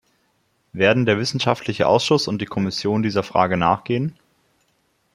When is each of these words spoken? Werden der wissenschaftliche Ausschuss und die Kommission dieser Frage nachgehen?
Werden 0.73 1.05
der 1.05 1.19
wissenschaftliche 1.19 1.85
Ausschuss 1.85 2.27
und 2.27 2.41
die 2.41 2.47
Kommission 2.47 3.03
dieser 3.03 3.21
Frage 3.21 3.55
nachgehen? 3.55 4.15